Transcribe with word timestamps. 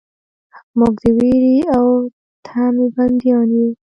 موږ 0.77 0.93
د 1.03 1.05
ویرې 1.17 1.55
او 1.75 1.85
طمعې 2.45 2.87
بندیان 2.95 3.49
یو. 3.57 3.69